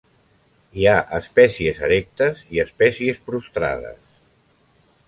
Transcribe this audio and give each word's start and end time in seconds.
Hi 0.79 0.87
ha 0.91 0.95
espècies 1.17 1.83
erectes 1.89 2.43
i 2.57 2.65
espècies 2.65 3.21
prostrades. 3.29 4.03